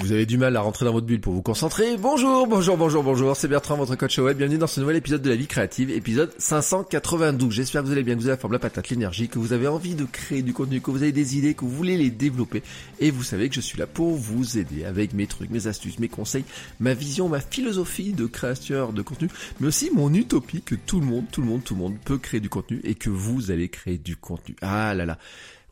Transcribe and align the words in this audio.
Vous 0.00 0.12
avez 0.12 0.26
du 0.26 0.36
mal 0.36 0.54
à 0.56 0.60
rentrer 0.60 0.84
dans 0.84 0.92
votre 0.92 1.06
bulle 1.06 1.22
pour 1.22 1.32
vous 1.32 1.40
concentrer. 1.40 1.96
Bonjour, 1.96 2.46
bonjour, 2.46 2.76
bonjour, 2.76 3.02
bonjour. 3.02 3.34
C'est 3.34 3.48
Bertrand, 3.48 3.76
votre 3.76 3.96
coach 3.96 4.18
web. 4.18 4.36
Bienvenue 4.36 4.58
dans 4.58 4.66
ce 4.66 4.78
nouvel 4.78 4.96
épisode 4.96 5.22
de 5.22 5.30
la 5.30 5.36
vie 5.36 5.46
créative, 5.46 5.90
épisode 5.90 6.34
592. 6.36 7.54
J'espère 7.54 7.80
que 7.80 7.86
vous 7.86 7.92
allez 7.92 8.02
bien, 8.02 8.14
que 8.14 8.20
vous 8.20 8.26
avez 8.26 8.36
la 8.36 8.40
forme, 8.40 8.52
la 8.52 8.58
patate, 8.58 8.90
l'énergie, 8.90 9.28
que 9.28 9.38
vous 9.38 9.54
avez 9.54 9.66
envie 9.66 9.94
de 9.94 10.04
créer 10.04 10.42
du 10.42 10.52
contenu, 10.52 10.82
que 10.82 10.90
vous 10.90 11.02
avez 11.02 11.12
des 11.12 11.38
idées, 11.38 11.54
que 11.54 11.62
vous 11.62 11.70
voulez 11.70 11.96
les 11.96 12.10
développer. 12.10 12.62
Et 13.00 13.10
vous 13.10 13.22
savez 13.22 13.48
que 13.48 13.54
je 13.54 13.62
suis 13.62 13.78
là 13.78 13.86
pour 13.86 14.14
vous 14.16 14.58
aider 14.58 14.84
avec 14.84 15.14
mes 15.14 15.26
trucs, 15.26 15.48
mes 15.48 15.66
astuces, 15.66 15.98
mes 15.98 16.08
conseils, 16.08 16.44
ma 16.78 16.92
vision, 16.92 17.30
ma 17.30 17.40
philosophie 17.40 18.12
de 18.12 18.26
créateur 18.26 18.92
de 18.92 19.00
contenu, 19.00 19.30
mais 19.60 19.68
aussi 19.68 19.90
mon 19.94 20.12
utopie 20.12 20.60
que 20.60 20.74
tout 20.74 21.00
le 21.00 21.06
monde, 21.06 21.24
tout 21.32 21.40
le 21.40 21.46
monde, 21.46 21.64
tout 21.64 21.74
le 21.74 21.80
monde 21.80 21.96
peut 22.04 22.18
créer 22.18 22.40
du 22.40 22.50
contenu 22.50 22.82
et 22.84 22.96
que 22.96 23.08
vous 23.08 23.50
allez 23.50 23.70
créer 23.70 23.96
du 23.96 24.14
contenu. 24.14 24.56
Ah 24.60 24.92
là 24.92 25.06
là. 25.06 25.18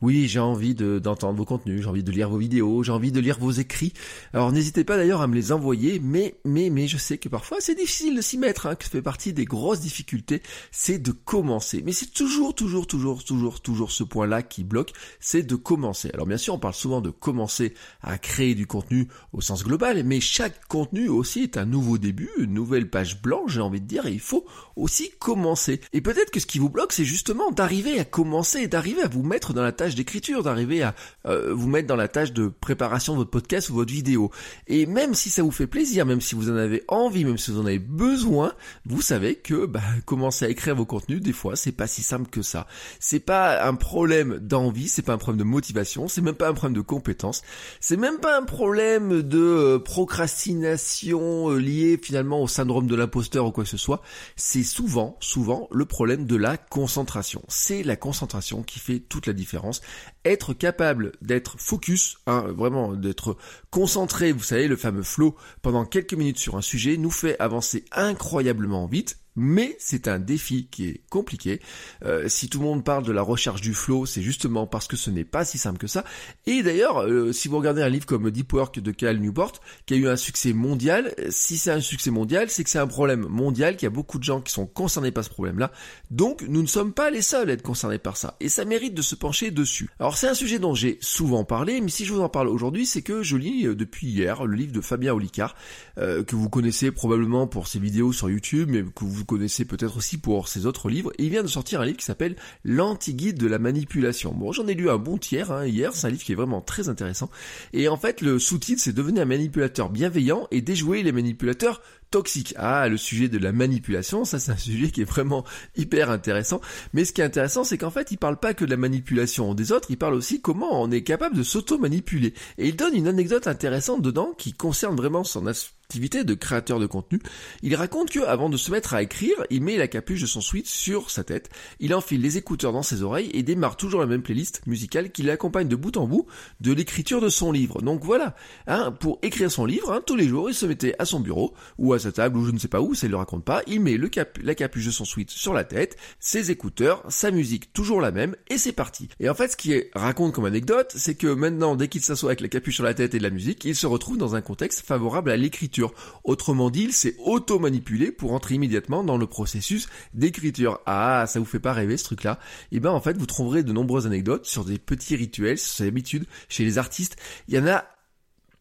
Oui, 0.01 0.27
j'ai 0.27 0.39
envie 0.39 0.75
d'entendre 0.75 1.37
vos 1.37 1.45
contenus, 1.45 1.81
j'ai 1.81 1.87
envie 1.87 2.03
de 2.03 2.11
lire 2.11 2.29
vos 2.29 2.37
vidéos, 2.37 2.83
j'ai 2.83 2.91
envie 2.91 3.13
de 3.13 3.19
lire 3.21 3.39
vos 3.39 3.51
écrits. 3.51 3.93
Alors 4.33 4.51
n'hésitez 4.51 4.83
pas 4.83 4.97
d'ailleurs 4.97 5.21
à 5.21 5.27
me 5.27 5.35
les 5.35 5.53
envoyer, 5.53 5.99
mais 6.03 6.35
mais 6.43 6.69
mais 6.69 6.87
je 6.87 6.97
sais 6.97 7.17
que 7.17 7.29
parfois 7.29 7.57
c'est 7.61 7.75
difficile 7.75 8.15
de 8.15 8.21
s'y 8.21 8.37
mettre, 8.37 8.65
hein, 8.65 8.75
que 8.75 8.83
ça 8.83 8.89
fait 8.89 9.01
partie 9.01 9.31
des 9.31 9.45
grosses 9.45 9.79
difficultés, 9.79 10.41
c'est 10.71 10.99
de 10.99 11.11
commencer. 11.11 11.81
Mais 11.85 11.93
c'est 11.93 12.11
toujours, 12.11 12.53
toujours, 12.53 12.87
toujours, 12.87 13.23
toujours, 13.23 13.61
toujours 13.61 13.91
ce 13.91 14.03
point-là 14.03 14.43
qui 14.43 14.65
bloque, 14.65 14.91
c'est 15.21 15.43
de 15.43 15.55
commencer. 15.55 16.09
Alors 16.13 16.27
bien 16.27 16.37
sûr, 16.37 16.53
on 16.53 16.59
parle 16.59 16.73
souvent 16.73 16.99
de 16.99 17.09
commencer 17.09 17.73
à 18.01 18.17
créer 18.17 18.53
du 18.53 18.67
contenu 18.67 19.07
au 19.31 19.39
sens 19.39 19.63
global, 19.63 20.03
mais 20.03 20.19
chaque 20.19 20.67
contenu 20.67 21.07
aussi 21.07 21.43
est 21.43 21.57
un 21.57 21.65
nouveau 21.65 21.97
début, 21.97 22.29
une 22.37 22.53
nouvelle 22.53 22.89
page 22.89 23.21
blanche, 23.21 23.53
j'ai 23.53 23.61
envie 23.61 23.81
de 23.81 23.87
dire, 23.87 24.05
et 24.05 24.11
il 24.11 24.19
faut 24.19 24.45
aussi 24.75 25.11
commencer. 25.19 25.79
Et 25.93 26.01
peut-être 26.01 26.31
que 26.31 26.41
ce 26.41 26.45
qui 26.45 26.59
vous 26.59 26.69
bloque, 26.69 26.91
c'est 26.91 27.05
justement 27.05 27.51
d'arriver 27.51 27.97
à 27.97 28.03
commencer, 28.03 28.67
d'arriver 28.67 29.01
à 29.01 29.07
vous 29.07 29.23
mettre 29.23 29.53
dans 29.53 29.63
la 29.63 29.71
tâche 29.71 29.84
d'écriture, 29.93 30.41
d'arriver 30.41 30.81
à 30.81 30.95
euh, 31.27 31.53
vous 31.53 31.67
mettre 31.67 31.87
dans 31.87 31.95
la 31.95 32.07
tâche 32.07 32.33
de 32.33 32.47
préparation 32.47 33.13
de 33.13 33.19
votre 33.19 33.29
podcast 33.29 33.69
ou 33.69 33.75
votre 33.75 33.93
vidéo. 33.93 34.31
Et 34.65 34.87
même 34.87 35.13
si 35.13 35.29
ça 35.29 35.43
vous 35.43 35.51
fait 35.51 35.67
plaisir, 35.67 36.07
même 36.07 36.21
si 36.21 36.33
vous 36.33 36.49
en 36.49 36.55
avez 36.55 36.83
envie, 36.87 37.25
même 37.25 37.37
si 37.37 37.51
vous 37.51 37.59
en 37.59 37.65
avez 37.67 37.77
besoin, 37.77 38.53
vous 38.85 39.01
savez 39.01 39.35
que 39.35 39.67
bah, 39.67 39.81
commencer 40.05 40.45
à 40.45 40.49
écrire 40.49 40.75
vos 40.75 40.85
contenus, 40.85 41.21
des 41.21 41.33
fois, 41.33 41.55
c'est 41.55 41.71
pas 41.71 41.85
si 41.85 42.01
simple 42.01 42.29
que 42.29 42.41
ça. 42.41 42.65
C'est 42.99 43.19
pas 43.19 43.63
un 43.63 43.75
problème 43.75 44.39
d'envie, 44.39 44.87
c'est 44.87 45.03
pas 45.03 45.13
un 45.13 45.17
problème 45.17 45.39
de 45.39 45.49
motivation, 45.49 46.07
c'est 46.07 46.21
même 46.21 46.35
pas 46.35 46.47
un 46.47 46.53
problème 46.53 46.75
de 46.75 46.81
compétence, 46.81 47.43
c'est 47.79 47.97
même 47.97 48.17
pas 48.17 48.37
un 48.37 48.43
problème 48.43 49.21
de 49.21 49.39
euh, 49.39 49.79
procrastination 49.79 51.51
euh, 51.51 51.57
lié 51.57 51.99
finalement 52.01 52.41
au 52.41 52.47
syndrome 52.47 52.87
de 52.87 52.95
l'imposteur 52.95 53.45
ou 53.45 53.51
quoi 53.51 53.65
que 53.65 53.69
ce 53.69 53.77
soit. 53.77 54.01
C'est 54.35 54.63
souvent, 54.63 55.17
souvent 55.19 55.67
le 55.71 55.85
problème 55.85 56.25
de 56.25 56.35
la 56.35 56.57
concentration. 56.57 57.41
C'est 57.47 57.83
la 57.83 57.95
concentration 57.95 58.63
qui 58.63 58.79
fait 58.79 58.99
toute 58.99 59.27
la 59.27 59.33
différence 59.33 59.74
être 60.23 60.53
capable 60.53 61.13
d'être 61.21 61.55
focus, 61.59 62.17
hein, 62.27 62.45
vraiment 62.55 62.93
d'être 62.93 63.37
concentré, 63.69 64.31
vous 64.31 64.43
savez, 64.43 64.67
le 64.67 64.75
fameux 64.75 65.03
flow, 65.03 65.35
pendant 65.61 65.85
quelques 65.85 66.13
minutes 66.13 66.39
sur 66.39 66.55
un 66.55 66.61
sujet, 66.61 66.97
nous 66.97 67.11
fait 67.11 67.39
avancer 67.39 67.85
incroyablement 67.91 68.87
vite 68.87 69.19
mais 69.35 69.75
c'est 69.79 70.07
un 70.07 70.19
défi 70.19 70.67
qui 70.69 70.87
est 70.87 71.01
compliqué. 71.09 71.59
Euh, 72.03 72.27
si 72.27 72.49
tout 72.49 72.59
le 72.59 72.65
monde 72.65 72.83
parle 72.83 73.03
de 73.03 73.11
la 73.11 73.21
recherche 73.21 73.61
du 73.61 73.73
flow, 73.73 74.05
c'est 74.05 74.21
justement 74.21 74.67
parce 74.67 74.87
que 74.87 74.95
ce 74.95 75.09
n'est 75.09 75.25
pas 75.25 75.45
si 75.45 75.57
simple 75.57 75.77
que 75.77 75.87
ça. 75.87 76.03
Et 76.45 76.63
d'ailleurs, 76.63 77.03
euh, 77.03 77.31
si 77.33 77.47
vous 77.47 77.57
regardez 77.57 77.81
un 77.81 77.89
livre 77.89 78.05
comme 78.05 78.29
Deep 78.31 78.53
Work 78.53 78.79
de 78.79 78.91
Cal 78.91 79.19
Newport, 79.19 79.53
qui 79.85 79.93
a 79.93 79.97
eu 79.97 80.07
un 80.07 80.15
succès 80.15 80.53
mondial, 80.53 81.13
si 81.29 81.57
c'est 81.57 81.71
un 81.71 81.81
succès 81.81 82.11
mondial, 82.11 82.49
c'est 82.49 82.63
que 82.63 82.69
c'est 82.69 82.79
un 82.79 82.87
problème 82.87 83.27
mondial, 83.27 83.75
qu'il 83.75 83.85
y 83.85 83.87
a 83.87 83.91
beaucoup 83.91 84.19
de 84.19 84.23
gens 84.23 84.41
qui 84.41 84.53
sont 84.53 84.65
concernés 84.65 85.11
par 85.11 85.23
ce 85.23 85.29
problème-là. 85.29 85.71
Donc, 86.11 86.43
nous 86.47 86.61
ne 86.61 86.67
sommes 86.67 86.93
pas 86.93 87.09
les 87.09 87.21
seuls 87.21 87.49
à 87.49 87.53
être 87.53 87.61
concernés 87.61 87.99
par 87.99 88.17
ça. 88.17 88.35
Et 88.39 88.49
ça 88.49 88.65
mérite 88.65 88.93
de 88.93 89.01
se 89.01 89.15
pencher 89.15 89.51
dessus. 89.51 89.89
Alors, 89.99 90.17
c'est 90.17 90.27
un 90.27 90.33
sujet 90.33 90.59
dont 90.59 90.73
j'ai 90.73 90.97
souvent 91.01 91.43
parlé, 91.43 91.81
mais 91.81 91.89
si 91.89 92.05
je 92.05 92.13
vous 92.13 92.21
en 92.21 92.29
parle 92.29 92.47
aujourd'hui, 92.47 92.85
c'est 92.85 93.01
que 93.01 93.23
je 93.23 93.35
lis 93.35 93.67
euh, 93.67 93.75
depuis 93.75 94.07
hier 94.07 94.45
le 94.45 94.55
livre 94.55 94.71
de 94.71 94.81
Fabien 94.81 95.13
Olicard, 95.13 95.55
que 95.97 96.35
vous 96.35 96.49
connaissez 96.49 96.91
probablement 96.91 97.47
pour 97.47 97.67
ses 97.67 97.79
vidéos 97.79 98.11
sur 98.11 98.29
YouTube, 98.29 98.69
mais 98.71 98.83
que 98.83 99.05
vous 99.05 99.24
connaissez 99.25 99.65
peut-être 99.65 99.97
aussi 99.97 100.17
pour 100.17 100.47
ses 100.47 100.65
autres 100.65 100.89
livres, 100.89 101.11
et 101.17 101.23
il 101.23 101.29
vient 101.29 101.43
de 101.43 101.47
sortir 101.47 101.81
un 101.81 101.85
livre 101.85 101.97
qui 101.97 102.05
s'appelle 102.05 102.35
L'anti-guide 102.63 103.37
de 103.37 103.47
la 103.47 103.59
manipulation. 103.59 104.33
Bon, 104.33 104.51
j'en 104.51 104.67
ai 104.67 104.73
lu 104.73 104.89
un 104.89 104.97
bon 104.97 105.17
tiers 105.17 105.51
hein, 105.51 105.65
hier, 105.65 105.93
c'est 105.93 106.07
un 106.07 106.09
livre 106.09 106.23
qui 106.23 106.31
est 106.31 106.35
vraiment 106.35 106.61
très 106.61 106.89
intéressant, 106.89 107.29
et 107.73 107.87
en 107.87 107.97
fait 107.97 108.21
le 108.21 108.39
sous-titre 108.39 108.81
c'est 108.81 108.93
devenir 108.93 109.23
un 109.23 109.25
manipulateur 109.25 109.89
bienveillant 109.89 110.47
et 110.51 110.61
déjouer 110.61 111.03
les 111.03 111.11
manipulateurs 111.11 111.81
toxiques. 112.11 112.53
Ah, 112.57 112.87
le 112.87 112.97
sujet 112.97 113.27
de 113.27 113.37
la 113.37 113.51
manipulation, 113.51 114.25
ça 114.25 114.39
c'est 114.39 114.51
un 114.51 114.57
sujet 114.57 114.89
qui 114.89 115.01
est 115.01 115.05
vraiment 115.05 115.43
hyper 115.75 116.09
intéressant. 116.09 116.61
Mais 116.93 117.05
ce 117.05 117.13
qui 117.13 117.21
est 117.21 117.25
intéressant, 117.25 117.63
c'est 117.63 117.77
qu'en 117.77 117.89
fait, 117.89 118.11
il 118.11 118.17
parle 118.17 118.37
pas 118.37 118.53
que 118.53 118.65
de 118.65 118.69
la 118.69 118.77
manipulation 118.77 119.53
des 119.53 119.71
autres, 119.71 119.91
il 119.91 119.97
parle 119.97 120.13
aussi 120.13 120.41
comment 120.41 120.81
on 120.81 120.91
est 120.91 121.03
capable 121.03 121.35
de 121.35 121.43
s'auto-manipuler. 121.43 122.33
Et 122.57 122.69
il 122.69 122.75
donne 122.75 122.95
une 122.95 123.07
anecdote 123.07 123.47
intéressante 123.47 124.01
dedans 124.01 124.33
qui 124.37 124.53
concerne 124.53 124.95
vraiment 124.95 125.23
son 125.23 125.45
de 125.93 126.33
créateur 126.33 126.79
de 126.79 126.87
contenu. 126.87 127.19
Il 127.61 127.75
raconte 127.75 128.09
que 128.09 128.19
avant 128.19 128.49
de 128.49 128.57
se 128.57 128.71
mettre 128.71 128.93
à 128.93 129.01
écrire, 129.01 129.35
il 129.49 129.61
met 129.61 129.77
la 129.77 129.87
capuche 129.87 130.21
de 130.21 130.25
son 130.25 130.41
suite 130.41 130.67
sur 130.67 131.09
sa 131.09 131.23
tête, 131.23 131.49
il 131.79 131.93
enfile 131.93 132.21
les 132.21 132.37
écouteurs 132.37 132.73
dans 132.73 132.83
ses 132.83 133.01
oreilles 133.01 133.29
et 133.33 133.43
démarre 133.43 133.77
toujours 133.77 134.01
la 134.01 134.05
même 134.05 134.21
playlist 134.21 134.61
musicale 134.67 135.11
qui 135.11 135.23
l'accompagne 135.23 135.67
de 135.67 135.75
bout 135.75 135.95
en 135.97 136.07
bout 136.07 136.25
de 136.61 136.73
l'écriture 136.73 137.21
de 137.21 137.29
son 137.29 137.51
livre. 137.51 137.81
Donc 137.81 138.03
voilà, 138.03 138.35
hein, 138.67 138.91
pour 138.91 139.19
écrire 139.21 139.51
son 139.51 139.65
livre, 139.65 139.91
hein, 139.91 140.01
tous 140.05 140.15
les 140.15 140.27
jours, 140.27 140.49
il 140.49 140.55
se 140.55 140.65
mettait 140.65 140.95
à 140.99 141.05
son 141.05 141.19
bureau 141.19 141.53
ou 141.77 141.93
à 141.93 141.99
sa 141.99 142.11
table 142.11 142.37
ou 142.37 142.45
je 142.45 142.51
ne 142.51 142.59
sais 142.59 142.67
pas 142.67 142.81
où, 142.81 142.93
ça 142.93 143.07
il 143.07 143.11
le 143.11 143.17
raconte 143.17 143.45
pas, 143.45 143.61
il 143.67 143.79
met 143.79 143.97
la 144.41 144.55
capuche 144.55 144.85
de 144.85 144.91
son 144.91 145.05
suite 145.05 145.29
sur 145.29 145.53
la 145.53 145.63
tête, 145.63 145.97
ses 146.19 146.51
écouteurs, 146.51 147.03
sa 147.09 147.31
musique 147.31 147.73
toujours 147.73 148.01
la 148.01 148.11
même 148.11 148.35
et 148.49 148.57
c'est 148.57 148.73
parti. 148.73 149.07
Et 149.19 149.29
en 149.29 149.35
fait, 149.35 149.49
ce 149.49 149.57
qui 149.57 149.83
raconte 149.93 150.33
comme 150.33 150.45
anecdote, 150.45 150.91
c'est 150.95 151.15
que 151.15 151.27
maintenant, 151.27 151.75
dès 151.75 151.87
qu'il 151.87 152.01
s'assoit 152.01 152.29
avec 152.29 152.41
la 152.41 152.47
capuche 152.47 152.75
sur 152.75 152.83
la 152.83 152.93
tête 152.93 153.13
et 153.15 153.17
de 153.17 153.23
la 153.23 153.29
musique, 153.29 153.63
il 153.65 153.75
se 153.75 153.87
retrouve 153.87 154.17
dans 154.17 154.35
un 154.35 154.41
contexte 154.41 154.85
favorable 154.85 155.31
à 155.31 155.37
l'écriture 155.37 155.74
Autrement 156.23 156.69
dit, 156.69 156.83
il 156.83 156.93
s'est 156.93 157.15
auto-manipulé 157.19 158.11
pour 158.11 158.33
entrer 158.33 158.55
immédiatement 158.55 159.03
dans 159.03 159.17
le 159.17 159.27
processus 159.27 159.87
d'écriture. 160.13 160.79
Ah, 160.85 161.25
ça 161.27 161.39
vous 161.39 161.45
fait 161.45 161.59
pas 161.59 161.73
rêver 161.73 161.97
ce 161.97 162.05
truc-là? 162.05 162.39
Eh 162.71 162.79
ben 162.79 162.91
en 162.91 163.01
fait, 163.01 163.17
vous 163.17 163.25
trouverez 163.25 163.63
de 163.63 163.71
nombreuses 163.71 164.07
anecdotes 164.07 164.45
sur 164.45 164.65
des 164.65 164.77
petits 164.77 165.15
rituels, 165.15 165.57
sur 165.57 165.73
ses 165.73 165.87
habitudes 165.87 166.25
chez 166.49 166.63
les 166.63 166.77
artistes. 166.77 167.17
Il 167.47 167.55
y 167.55 167.59
en 167.59 167.67
a 167.67 167.85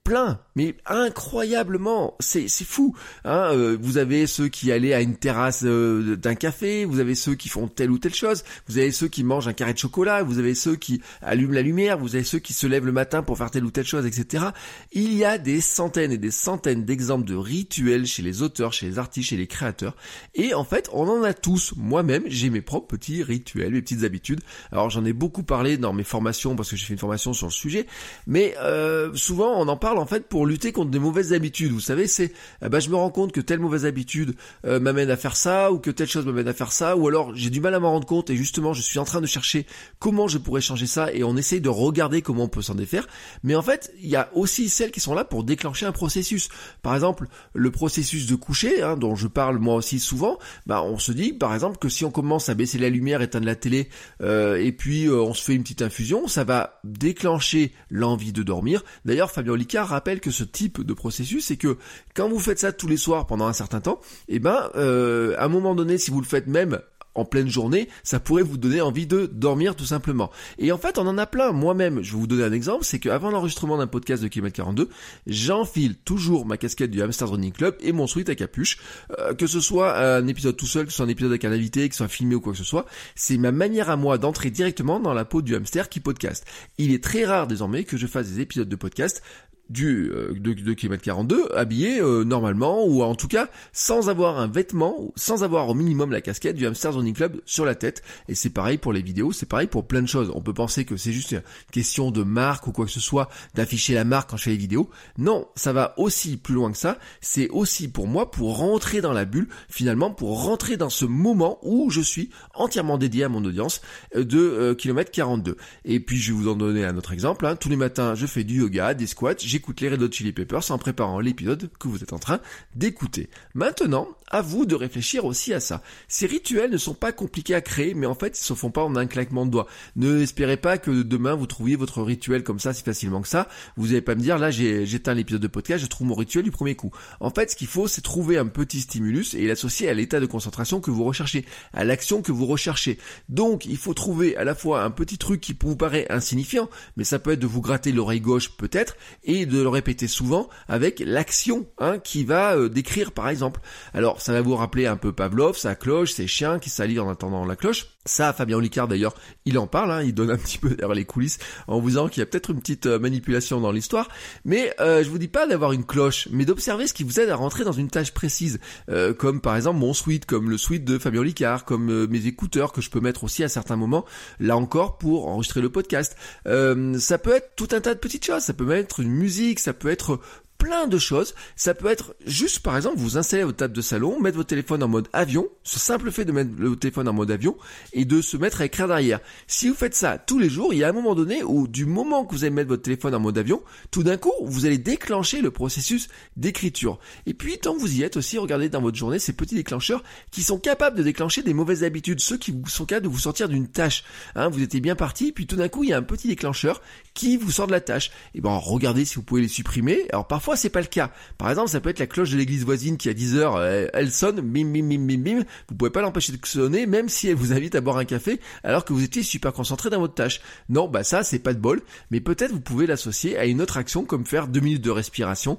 plein, 0.04 0.38
mais 0.54 0.76
incroyablement, 0.84 2.14
c'est 2.20 2.46
fou. 2.48 2.94
Hein 3.24 3.48
euh, 3.52 3.78
vous 3.80 3.96
avez 3.96 4.26
ceux 4.26 4.48
qui 4.48 4.70
allaient 4.70 4.92
à 4.92 5.00
une 5.00 5.16
terrasse 5.16 5.62
euh, 5.64 6.14
d'un 6.16 6.34
café, 6.34 6.84
vous 6.84 7.00
avez 7.00 7.14
ceux 7.14 7.34
qui 7.34 7.48
font 7.48 7.68
telle 7.68 7.90
ou 7.90 7.98
telle 7.98 8.14
chose, 8.14 8.44
vous 8.68 8.76
avez 8.76 8.92
ceux 8.92 9.08
qui 9.08 9.24
mangent 9.24 9.48
un 9.48 9.54
carré 9.54 9.72
de 9.72 9.78
chocolat, 9.78 10.22
vous 10.22 10.38
avez 10.38 10.54
ceux 10.54 10.76
qui 10.76 11.00
allument 11.22 11.54
la 11.54 11.62
lumière, 11.62 11.96
vous 11.98 12.14
avez 12.16 12.24
ceux 12.24 12.38
qui 12.38 12.52
se 12.52 12.66
lèvent 12.66 12.84
le 12.84 12.92
matin 12.92 13.22
pour 13.22 13.38
faire 13.38 13.50
telle 13.50 13.64
ou 13.64 13.70
telle 13.70 13.86
chose, 13.86 14.04
etc. 14.04 14.44
Il 14.92 15.14
y 15.14 15.24
a 15.24 15.38
des 15.38 15.62
centaines 15.62 16.12
et 16.12 16.18
des 16.18 16.30
centaines 16.30 16.84
d'exemples 16.84 17.26
de 17.26 17.34
rituels 17.34 18.04
chez 18.04 18.22
les 18.22 18.42
auteurs, 18.42 18.74
chez 18.74 18.86
les 18.86 18.98
artistes, 18.98 19.30
chez 19.30 19.38
les 19.38 19.46
créateurs, 19.46 19.96
et 20.34 20.52
en 20.52 20.64
fait, 20.64 20.90
on 20.92 21.08
en 21.08 21.22
a 21.22 21.32
tous. 21.32 21.72
Moi-même, 21.78 22.24
j'ai 22.26 22.50
mes 22.50 22.60
propres 22.60 22.88
petits 22.88 23.22
rituels, 23.22 23.72
mes 23.72 23.80
petites 23.80 24.04
habitudes. 24.04 24.42
Alors 24.70 24.90
j'en 24.90 25.06
ai 25.06 25.14
beaucoup 25.14 25.44
parlé 25.44 25.78
dans 25.78 25.94
mes 25.94 26.04
formations 26.04 26.56
parce 26.56 26.68
que 26.68 26.76
j'ai 26.76 26.84
fait 26.84 26.92
une 26.92 26.98
formation 26.98 27.32
sur 27.32 27.46
le 27.46 27.52
sujet, 27.52 27.86
mais 28.26 28.54
euh, 28.58 29.14
souvent 29.14 29.58
on 29.58 29.66
en 29.68 29.78
parle 29.78 29.93
en 29.98 30.06
fait 30.06 30.28
pour 30.28 30.46
lutter 30.46 30.72
contre 30.72 30.90
des 30.90 30.98
mauvaises 30.98 31.32
habitudes. 31.32 31.72
Vous 31.72 31.80
savez, 31.80 32.06
c'est 32.06 32.32
eh 32.64 32.68
ben, 32.68 32.80
je 32.80 32.90
me 32.90 32.96
rends 32.96 33.10
compte 33.10 33.32
que 33.32 33.40
telle 33.40 33.60
mauvaise 33.60 33.86
habitude 33.86 34.34
euh, 34.66 34.80
m'amène 34.80 35.10
à 35.10 35.16
faire 35.16 35.36
ça 35.36 35.72
ou 35.72 35.78
que 35.78 35.90
telle 35.90 36.08
chose 36.08 36.26
m'amène 36.26 36.48
à 36.48 36.54
faire 36.54 36.72
ça 36.72 36.96
ou 36.96 37.08
alors 37.08 37.34
j'ai 37.34 37.50
du 37.50 37.60
mal 37.60 37.74
à 37.74 37.80
m'en 37.80 37.90
rendre 37.90 38.06
compte 38.06 38.30
et 38.30 38.36
justement 38.36 38.72
je 38.72 38.82
suis 38.82 38.98
en 38.98 39.04
train 39.04 39.20
de 39.20 39.26
chercher 39.26 39.66
comment 39.98 40.28
je 40.28 40.38
pourrais 40.38 40.60
changer 40.60 40.86
ça 40.86 41.12
et 41.12 41.24
on 41.24 41.36
essaye 41.36 41.60
de 41.60 41.68
regarder 41.68 42.22
comment 42.22 42.44
on 42.44 42.48
peut 42.48 42.62
s'en 42.62 42.74
défaire. 42.74 43.06
Mais 43.42 43.54
en 43.54 43.62
fait, 43.62 43.92
il 44.00 44.08
y 44.08 44.16
a 44.16 44.30
aussi 44.34 44.68
celles 44.68 44.90
qui 44.90 45.00
sont 45.00 45.14
là 45.14 45.24
pour 45.24 45.44
déclencher 45.44 45.86
un 45.86 45.92
processus. 45.92 46.48
Par 46.82 46.94
exemple, 46.94 47.26
le 47.54 47.70
processus 47.70 48.26
de 48.26 48.34
coucher 48.34 48.82
hein, 48.82 48.96
dont 48.96 49.14
je 49.14 49.28
parle 49.28 49.58
moi 49.58 49.74
aussi 49.74 49.98
souvent, 49.98 50.38
bah 50.66 50.82
on 50.82 50.98
se 50.98 51.12
dit 51.12 51.32
par 51.32 51.54
exemple 51.54 51.78
que 51.78 51.88
si 51.88 52.04
on 52.04 52.10
commence 52.10 52.48
à 52.48 52.54
baisser 52.54 52.78
la 52.78 52.88
lumière, 52.88 53.22
éteindre 53.22 53.46
la 53.46 53.56
télé 53.56 53.88
euh, 54.22 54.56
et 54.56 54.72
puis 54.72 55.06
euh, 55.06 55.20
on 55.20 55.34
se 55.34 55.42
fait 55.42 55.54
une 55.54 55.62
petite 55.62 55.82
infusion, 55.82 56.26
ça 56.28 56.44
va 56.44 56.80
déclencher 56.84 57.72
l'envie 57.90 58.32
de 58.32 58.42
dormir. 58.42 58.84
D'ailleurs, 59.04 59.30
Fabien 59.30 59.56
Licard 59.56 59.83
rappelle 59.88 60.20
que 60.20 60.30
ce 60.30 60.44
type 60.44 60.82
de 60.82 60.92
processus, 60.92 61.46
c'est 61.46 61.56
que 61.56 61.78
quand 62.14 62.28
vous 62.28 62.38
faites 62.38 62.58
ça 62.58 62.72
tous 62.72 62.88
les 62.88 62.96
soirs 62.96 63.26
pendant 63.26 63.46
un 63.46 63.52
certain 63.52 63.80
temps, 63.80 64.00
et 64.28 64.36
eh 64.36 64.38
ben, 64.38 64.70
euh, 64.76 65.34
à 65.38 65.44
un 65.44 65.48
moment 65.48 65.74
donné, 65.74 65.98
si 65.98 66.10
vous 66.10 66.20
le 66.20 66.26
faites 66.26 66.46
même 66.46 66.80
en 67.14 67.24
pleine 67.24 67.48
journée, 67.48 67.88
ça 68.02 68.20
pourrait 68.20 68.42
vous 68.42 68.56
donner 68.56 68.80
envie 68.80 69.06
de 69.06 69.26
dormir 69.26 69.76
tout 69.76 69.84
simplement. 69.84 70.30
Et 70.58 70.72
en 70.72 70.78
fait, 70.78 70.98
on 70.98 71.06
en 71.06 71.18
a 71.18 71.26
plein. 71.26 71.52
Moi-même, 71.52 72.02
je 72.02 72.12
vais 72.12 72.18
vous 72.18 72.26
donner 72.26 72.44
un 72.44 72.52
exemple, 72.52 72.84
c'est 72.84 72.98
qu'avant 72.98 73.30
l'enregistrement 73.30 73.78
d'un 73.78 73.86
podcast 73.86 74.22
de 74.22 74.28
Kilomètre 74.28 74.56
42, 74.56 74.88
j'enfile 75.26 75.96
toujours 75.96 76.46
ma 76.46 76.56
casquette 76.56 76.90
du 76.90 77.02
Hamster 77.02 77.28
Running 77.28 77.52
Club 77.52 77.76
et 77.80 77.92
mon 77.92 78.06
sweat 78.06 78.28
à 78.28 78.34
capuche, 78.34 78.78
euh, 79.18 79.34
que 79.34 79.46
ce 79.46 79.60
soit 79.60 79.96
un 79.96 80.26
épisode 80.26 80.56
tout 80.56 80.66
seul, 80.66 80.86
que 80.86 80.90
ce 80.90 80.96
soit 80.96 81.06
un 81.06 81.08
épisode 81.08 81.30
avec 81.30 81.44
un 81.44 81.52
invité, 81.52 81.88
que 81.88 81.94
ce 81.94 81.98
soit 81.98 82.08
filmé 82.08 82.34
ou 82.34 82.40
quoi 82.40 82.52
que 82.52 82.58
ce 82.58 82.64
soit. 82.64 82.86
C'est 83.14 83.38
ma 83.38 83.52
manière 83.52 83.90
à 83.90 83.96
moi 83.96 84.18
d'entrer 84.18 84.50
directement 84.50 84.98
dans 84.98 85.14
la 85.14 85.24
peau 85.24 85.42
du 85.42 85.54
hamster 85.54 85.88
qui 85.88 86.00
podcast. 86.00 86.44
Il 86.78 86.92
est 86.92 87.02
très 87.02 87.24
rare 87.24 87.46
désormais 87.46 87.84
que 87.84 87.96
je 87.96 88.06
fasse 88.06 88.30
des 88.30 88.40
épisodes 88.40 88.68
de 88.68 88.76
podcast 88.76 89.22
du 89.70 90.10
euh, 90.10 90.34
de, 90.38 90.52
de 90.52 90.72
km 90.74 91.02
42 91.02 91.48
habillé 91.54 92.00
euh, 92.00 92.24
normalement 92.24 92.84
ou 92.84 93.02
en 93.02 93.14
tout 93.14 93.28
cas 93.28 93.48
sans 93.72 94.10
avoir 94.10 94.38
un 94.38 94.46
vêtement 94.46 95.12
sans 95.16 95.42
avoir 95.42 95.68
au 95.68 95.74
minimum 95.74 96.12
la 96.12 96.20
casquette 96.20 96.56
du 96.56 96.66
Hamster 96.66 96.92
Zoning 96.92 97.14
Club 97.14 97.40
sur 97.46 97.64
la 97.64 97.74
tête. 97.74 98.02
Et 98.28 98.34
c'est 98.34 98.50
pareil 98.50 98.78
pour 98.78 98.92
les 98.92 99.02
vidéos 99.02 99.32
c'est 99.32 99.48
pareil 99.48 99.66
pour 99.66 99.86
plein 99.86 100.02
de 100.02 100.06
choses. 100.06 100.30
On 100.34 100.42
peut 100.42 100.52
penser 100.52 100.84
que 100.84 100.96
c'est 100.96 101.12
juste 101.12 101.32
une 101.32 101.42
question 101.72 102.10
de 102.10 102.22
marque 102.22 102.66
ou 102.66 102.72
quoi 102.72 102.84
que 102.84 102.90
ce 102.90 103.00
soit 103.00 103.28
d'afficher 103.54 103.94
la 103.94 104.04
marque 104.04 104.30
quand 104.30 104.36
je 104.36 104.44
fais 104.44 104.50
les 104.50 104.56
vidéos. 104.56 104.90
Non 105.16 105.48
ça 105.56 105.72
va 105.72 105.94
aussi 105.96 106.36
plus 106.36 106.54
loin 106.54 106.70
que 106.70 106.78
ça. 106.78 106.98
C'est 107.20 107.48
aussi 107.48 107.88
pour 107.88 108.06
moi 108.06 108.30
pour 108.30 108.58
rentrer 108.58 109.00
dans 109.00 109.12
la 109.12 109.24
bulle 109.24 109.48
finalement 109.68 110.10
pour 110.10 110.44
rentrer 110.44 110.76
dans 110.76 110.90
ce 110.90 111.06
moment 111.06 111.58
où 111.62 111.90
je 111.90 112.02
suis 112.02 112.30
entièrement 112.54 112.98
dédié 112.98 113.24
à 113.24 113.28
mon 113.28 113.44
audience 113.44 113.80
euh, 114.14 114.24
de 114.24 114.74
km 114.74 115.10
42 115.10 115.56
et 115.84 116.00
puis 116.00 116.18
je 116.18 116.32
vais 116.32 116.38
vous 116.38 116.48
en 116.48 116.54
donner 116.54 116.84
un 116.84 116.96
autre 116.96 117.12
exemple 117.12 117.46
hein. 117.46 117.56
tous 117.56 117.68
les 117.68 117.76
matins 117.76 118.14
je 118.14 118.26
fais 118.26 118.44
du 118.44 118.58
yoga 118.58 118.94
des 118.94 119.06
squats 119.06 119.34
j'écoute 119.64 119.80
les 119.80 119.88
Red 119.88 120.02
Hot 120.02 120.12
Chili 120.12 120.32
Peppers 120.32 120.70
en 120.72 120.76
préparant 120.76 121.20
l'épisode 121.20 121.70
que 121.80 121.88
vous 121.88 122.02
êtes 122.02 122.12
en 122.12 122.18
train 122.18 122.38
d'écouter. 122.74 123.30
Maintenant, 123.54 124.08
à 124.30 124.42
vous 124.42 124.66
de 124.66 124.74
réfléchir 124.74 125.24
aussi 125.24 125.54
à 125.54 125.60
ça. 125.60 125.82
Ces 126.06 126.26
rituels 126.26 126.70
ne 126.70 126.76
sont 126.76 126.92
pas 126.92 127.12
compliqués 127.12 127.54
à 127.54 127.62
créer, 127.62 127.94
mais 127.94 128.04
en 128.04 128.14
fait, 128.14 128.38
ils 128.38 128.44
se 128.44 128.52
font 128.52 128.70
pas 128.70 128.82
en 128.82 128.94
un 128.94 129.06
claquement 129.06 129.46
de 129.46 129.50
doigts. 129.50 129.66
Ne 129.96 130.20
espérez 130.20 130.58
pas 130.58 130.76
que 130.76 131.02
demain 131.02 131.34
vous 131.34 131.46
trouviez 131.46 131.76
votre 131.76 132.02
rituel 132.02 132.42
comme 132.42 132.58
ça 132.58 132.74
si 132.74 132.82
facilement 132.82 133.22
que 133.22 133.28
ça. 133.28 133.48
Vous 133.78 133.86
n'allez 133.86 134.02
pas 134.02 134.14
me 134.14 134.20
dire, 134.20 134.36
là, 134.36 134.50
j'éteins 134.50 135.14
l'épisode 135.14 135.40
de 135.40 135.46
podcast, 135.46 135.82
je 135.82 135.88
trouve 135.88 136.08
mon 136.08 136.14
rituel 136.14 136.44
du 136.44 136.50
premier 136.50 136.74
coup. 136.74 136.90
En 137.20 137.30
fait, 137.30 137.52
ce 137.52 137.56
qu'il 137.56 137.68
faut, 137.68 137.88
c'est 137.88 138.02
trouver 138.02 138.36
un 138.36 138.46
petit 138.46 138.82
stimulus 138.82 139.32
et 139.32 139.46
l'associer 139.46 139.88
à 139.88 139.94
l'état 139.94 140.20
de 140.20 140.26
concentration 140.26 140.82
que 140.82 140.90
vous 140.90 141.04
recherchez, 141.04 141.46
à 141.72 141.84
l'action 141.84 142.20
que 142.20 142.32
vous 142.32 142.46
recherchez. 142.46 142.98
Donc, 143.30 143.64
il 143.64 143.78
faut 143.78 143.94
trouver 143.94 144.36
à 144.36 144.44
la 144.44 144.54
fois 144.54 144.82
un 144.84 144.90
petit 144.90 145.16
truc 145.16 145.40
qui 145.40 145.56
vous 145.58 145.76
paraît 145.76 146.06
insignifiant, 146.10 146.68
mais 146.98 147.04
ça 147.04 147.18
peut 147.18 147.30
être 147.32 147.40
de 147.40 147.46
vous 147.46 147.62
gratter 147.62 147.92
l'oreille 147.92 148.20
gauche 148.20 148.50
peut-être, 148.58 148.96
et 149.22 149.43
de 149.46 149.60
le 149.60 149.68
répéter 149.68 150.08
souvent 150.08 150.48
avec 150.68 151.00
l'action 151.04 151.66
hein, 151.78 151.98
qui 151.98 152.24
va 152.24 152.56
euh, 152.56 152.68
décrire 152.68 153.12
par 153.12 153.28
exemple. 153.28 153.60
Alors, 153.92 154.20
ça 154.20 154.32
va 154.32 154.40
vous 154.40 154.56
rappeler 154.56 154.86
un 154.86 154.96
peu 154.96 155.12
Pavlov, 155.12 155.56
sa 155.56 155.74
cloche, 155.74 156.12
ses 156.12 156.26
chiens 156.26 156.58
qui 156.58 156.70
s'allient 156.70 157.00
en 157.00 157.10
attendant 157.10 157.44
la 157.44 157.56
cloche. 157.56 157.93
Ça, 158.06 158.34
Fabien 158.34 158.58
Olicard 158.58 158.86
d'ailleurs, 158.86 159.14
il 159.46 159.58
en 159.58 159.66
parle, 159.66 159.90
hein, 159.90 160.02
il 160.02 160.12
donne 160.12 160.30
un 160.30 160.36
petit 160.36 160.58
peu 160.58 160.70
derrière 160.70 160.94
les 160.94 161.06
coulisses 161.06 161.38
en 161.68 161.80
vous 161.80 161.88
disant 161.88 162.08
qu'il 162.08 162.20
y 162.20 162.22
a 162.22 162.26
peut-être 162.26 162.50
une 162.50 162.60
petite 162.60 162.84
euh, 162.84 162.98
manipulation 162.98 163.60
dans 163.60 163.72
l'histoire. 163.72 164.08
Mais 164.44 164.74
euh, 164.80 165.02
je 165.02 165.08
vous 165.08 165.16
dis 165.16 165.28
pas 165.28 165.46
d'avoir 165.46 165.72
une 165.72 165.84
cloche, 165.84 166.28
mais 166.30 166.44
d'observer 166.44 166.86
ce 166.86 166.92
qui 166.92 167.02
vous 167.02 167.18
aide 167.18 167.30
à 167.30 167.36
rentrer 167.36 167.64
dans 167.64 167.72
une 167.72 167.88
tâche 167.88 168.12
précise, 168.12 168.60
euh, 168.90 169.14
comme 169.14 169.40
par 169.40 169.56
exemple 169.56 169.78
mon 169.78 169.94
suite, 169.94 170.26
comme 170.26 170.50
le 170.50 170.58
suite 170.58 170.84
de 170.84 170.98
Fabien 170.98 171.20
Olicard, 171.20 171.64
comme 171.64 172.06
mes 172.06 172.26
écouteurs 172.26 172.72
que 172.72 172.82
je 172.82 172.90
peux 172.90 173.00
mettre 173.00 173.24
aussi 173.24 173.42
à 173.42 173.48
certains 173.48 173.76
moments, 173.76 174.04
là 174.38 174.56
encore 174.56 174.98
pour 174.98 175.26
enregistrer 175.28 175.62
le 175.62 175.70
podcast. 175.70 176.16
ça 176.44 177.18
peut 177.18 177.34
être 177.34 177.52
tout 177.56 177.68
un 177.72 177.80
tas 177.80 177.94
de 177.94 177.98
petites 177.98 178.24
choses, 178.24 178.42
ça 178.42 178.52
peut 178.52 178.70
être 178.72 179.00
une 179.00 179.10
musique, 179.10 179.60
ça 179.60 179.72
peut 179.72 179.88
être 179.88 180.20
plein 180.64 180.86
de 180.86 180.96
choses. 180.96 181.34
Ça 181.56 181.74
peut 181.74 181.88
être 181.88 182.16
juste, 182.24 182.60
par 182.60 182.74
exemple, 182.74 182.96
vous 182.96 183.18
installez 183.18 183.44
votre 183.44 183.58
table 183.58 183.74
de 183.74 183.82
salon, 183.82 184.18
mettre 184.18 184.38
votre 184.38 184.48
téléphone 184.48 184.82
en 184.82 184.88
mode 184.88 185.08
avion, 185.12 185.46
ce 185.62 185.78
simple 185.78 186.10
fait 186.10 186.24
de 186.24 186.32
mettre 186.32 186.52
le 186.58 186.74
téléphone 186.74 187.06
en 187.06 187.12
mode 187.12 187.30
avion 187.30 187.54
et 187.92 188.06
de 188.06 188.22
se 188.22 188.38
mettre 188.38 188.62
à 188.62 188.64
écrire 188.64 188.88
derrière. 188.88 189.20
Si 189.46 189.68
vous 189.68 189.74
faites 189.74 189.94
ça 189.94 190.16
tous 190.16 190.38
les 190.38 190.48
jours, 190.48 190.72
il 190.72 190.78
y 190.78 190.84
a 190.84 190.88
un 190.88 190.92
moment 190.92 191.14
donné 191.14 191.42
où 191.42 191.68
du 191.68 191.84
moment 191.84 192.24
que 192.24 192.34
vous 192.34 192.44
allez 192.44 192.54
mettre 192.54 192.70
votre 192.70 192.80
téléphone 192.80 193.14
en 193.14 193.20
mode 193.20 193.36
avion, 193.36 193.62
tout 193.90 194.02
d'un 194.04 194.16
coup, 194.16 194.32
vous 194.40 194.64
allez 194.64 194.78
déclencher 194.78 195.42
le 195.42 195.50
processus 195.50 196.08
d'écriture. 196.38 196.98
Et 197.26 197.34
puis, 197.34 197.58
tant 197.58 197.74
que 197.74 197.80
vous 197.80 197.96
y 197.98 198.02
êtes 198.02 198.16
aussi, 198.16 198.38
regardez 198.38 198.70
dans 198.70 198.80
votre 198.80 198.96
journée 198.96 199.18
ces 199.18 199.34
petits 199.34 199.54
déclencheurs 199.54 200.02
qui 200.30 200.42
sont 200.42 200.58
capables 200.58 200.96
de 200.96 201.02
déclencher 201.02 201.42
des 201.42 201.52
mauvaises 201.52 201.84
habitudes, 201.84 202.20
ceux 202.20 202.38
qui 202.38 202.54
sont 202.68 202.86
capables 202.86 203.04
de 203.04 203.12
vous 203.12 203.18
sortir 203.18 203.50
d'une 203.50 203.68
tâche. 203.68 204.02
Hein, 204.34 204.48
vous 204.48 204.62
étiez 204.62 204.80
bien 204.80 204.96
parti, 204.96 205.30
puis 205.30 205.46
tout 205.46 205.56
d'un 205.56 205.68
coup, 205.68 205.84
il 205.84 205.90
y 205.90 205.92
a 205.92 205.98
un 205.98 206.02
petit 206.02 206.26
déclencheur 206.26 206.80
qui 207.12 207.36
vous 207.36 207.50
sort 207.50 207.66
de 207.66 207.72
la 207.72 207.82
tâche. 207.82 208.10
Et 208.34 208.40
ben, 208.40 208.56
regardez 208.56 209.04
si 209.04 209.16
vous 209.16 209.22
pouvez 209.22 209.42
les 209.42 209.48
supprimer. 209.48 210.06
Alors 210.10 210.26
parfois, 210.26 210.53
c'est 210.56 210.70
pas 210.70 210.80
le 210.80 210.86
cas. 210.86 211.10
Par 211.38 211.50
exemple, 211.50 211.70
ça 211.70 211.80
peut 211.80 211.90
être 211.90 211.98
la 211.98 212.06
cloche 212.06 212.30
de 212.30 212.36
l'église 212.36 212.64
voisine 212.64 212.96
qui 212.96 213.08
à 213.08 213.14
10 213.14 213.36
heures, 213.36 213.56
euh, 213.56 213.86
elle 213.92 214.10
sonne, 214.10 214.40
bim 214.40 214.66
bim 214.72 214.88
bim 214.88 215.06
bim 215.06 215.18
bim. 215.18 215.44
Vous 215.68 215.74
pouvez 215.76 215.90
pas 215.90 216.02
l'empêcher 216.02 216.32
de 216.32 216.38
sonner, 216.46 216.86
même 216.86 217.08
si 217.08 217.28
elle 217.28 217.36
vous 217.36 217.52
invite 217.52 217.74
à 217.74 217.80
boire 217.80 217.98
un 217.98 218.04
café, 218.04 218.40
alors 218.62 218.84
que 218.84 218.92
vous 218.92 219.02
étiez 219.02 219.22
super 219.22 219.52
concentré 219.52 219.90
dans 219.90 220.00
votre 220.00 220.14
tâche. 220.14 220.40
Non, 220.68 220.88
bah 220.88 221.04
ça, 221.04 221.22
c'est 221.22 221.38
pas 221.38 221.54
de 221.54 221.58
bol. 221.58 221.82
Mais 222.10 222.20
peut-être 222.20 222.52
vous 222.52 222.60
pouvez 222.60 222.86
l'associer 222.86 223.36
à 223.38 223.46
une 223.46 223.60
autre 223.60 223.76
action 223.76 224.04
comme 224.04 224.26
faire 224.26 224.48
deux 224.48 224.60
minutes 224.60 224.84
de 224.84 224.90
respiration 224.90 225.58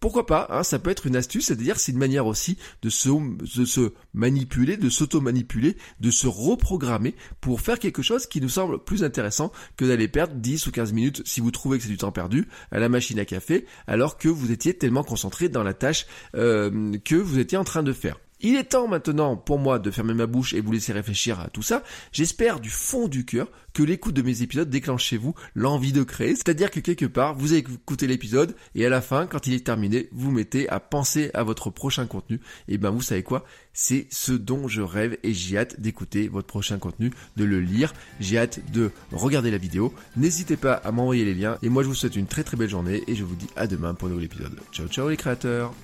pourquoi 0.00 0.24
pas, 0.24 0.46
hein, 0.48 0.62
ça 0.62 0.78
peut 0.78 0.90
être 0.90 1.06
une 1.06 1.14
astuce, 1.14 1.46
c'est-à-dire 1.46 1.78
c'est 1.78 1.92
une 1.92 1.98
manière 1.98 2.26
aussi 2.26 2.56
de 2.82 2.88
se, 2.88 3.92
manipuler, 4.14 4.78
de 4.78 4.88
s'auto-manipuler, 4.88 5.76
de 6.00 6.10
se 6.10 6.26
reprogrammer 6.26 7.14
pour 7.42 7.60
faire 7.60 7.78
quelque 7.78 8.02
chose 8.02 8.26
qui 8.26 8.40
nous 8.40 8.48
semble 8.48 8.82
plus 8.82 9.04
intéressant 9.04 9.52
que 9.76 9.84
d'aller 9.84 10.08
perdre 10.08 10.34
10 10.34 10.66
ou 10.66 10.72
15 10.72 10.92
minutes 10.94 11.22
si 11.26 11.40
vous 11.40 11.50
trouvez 11.50 11.76
que 11.76 11.84
c'est 11.84 11.90
du 11.90 11.98
temps 11.98 12.12
perdu 12.12 12.48
à 12.72 12.78
la 12.78 12.88
machine 12.88 13.18
à 13.18 13.26
café 13.26 13.66
alors 13.86 14.16
que 14.16 14.28
vous 14.28 14.50
étiez 14.50 14.72
tellement 14.74 15.04
concentré 15.04 15.50
dans 15.50 15.62
la 15.62 15.74
tâche 15.74 16.06
euh, 16.34 16.96
que 17.04 17.16
vous 17.16 17.38
étiez 17.38 17.58
en 17.58 17.64
train 17.64 17.82
de 17.82 17.92
faire. 17.92 18.18
Il 18.42 18.56
est 18.56 18.64
temps 18.64 18.88
maintenant 18.88 19.36
pour 19.36 19.58
moi 19.58 19.78
de 19.78 19.90
fermer 19.90 20.14
ma 20.14 20.26
bouche 20.26 20.54
et 20.54 20.60
vous 20.60 20.72
laisser 20.72 20.92
réfléchir 20.92 21.40
à 21.40 21.48
tout 21.48 21.62
ça. 21.62 21.82
J'espère 22.12 22.60
du 22.60 22.70
fond 22.70 23.06
du 23.06 23.24
cœur 23.24 23.48
que 23.74 23.82
l'écoute 23.82 24.14
de 24.14 24.22
mes 24.22 24.42
épisodes 24.42 24.68
déclenche 24.68 25.04
chez 25.04 25.16
vous 25.16 25.34
l'envie 25.54 25.92
de 25.92 26.02
créer. 26.02 26.34
C'est-à-dire 26.34 26.70
que 26.70 26.80
quelque 26.80 27.04
part, 27.04 27.34
vous 27.34 27.52
avez 27.52 27.60
écouté 27.60 28.06
l'épisode 28.06 28.56
et 28.74 28.86
à 28.86 28.88
la 28.88 29.00
fin, 29.00 29.26
quand 29.26 29.46
il 29.46 29.54
est 29.54 29.66
terminé, 29.66 30.08
vous 30.12 30.30
mettez 30.30 30.68
à 30.68 30.80
penser 30.80 31.30
à 31.34 31.42
votre 31.42 31.70
prochain 31.70 32.06
contenu. 32.06 32.40
Et 32.68 32.78
ben 32.78 32.90
vous 32.90 33.02
savez 33.02 33.22
quoi? 33.22 33.44
C'est 33.72 34.06
ce 34.10 34.32
dont 34.32 34.68
je 34.68 34.82
rêve 34.82 35.18
et 35.22 35.34
j'ai 35.34 35.58
hâte 35.58 35.80
d'écouter 35.80 36.28
votre 36.28 36.46
prochain 36.46 36.78
contenu, 36.78 37.12
de 37.36 37.44
le 37.44 37.60
lire. 37.60 37.92
J'ai 38.20 38.38
hâte 38.38 38.60
de 38.72 38.90
regarder 39.12 39.50
la 39.50 39.58
vidéo. 39.58 39.92
N'hésitez 40.16 40.56
pas 40.56 40.74
à 40.74 40.92
m'envoyer 40.92 41.24
les 41.24 41.34
liens. 41.34 41.58
Et 41.62 41.68
moi 41.68 41.82
je 41.82 41.88
vous 41.88 41.94
souhaite 41.94 42.16
une 42.16 42.26
très 42.26 42.44
très 42.44 42.56
belle 42.56 42.70
journée 42.70 43.04
et 43.06 43.14
je 43.14 43.24
vous 43.24 43.36
dis 43.36 43.48
à 43.56 43.66
demain 43.66 43.94
pour 43.94 44.08
un 44.08 44.12
nouvel 44.12 44.24
épisode. 44.24 44.58
Ciao 44.72 44.88
ciao 44.88 45.08
les 45.08 45.16
créateurs 45.16 45.74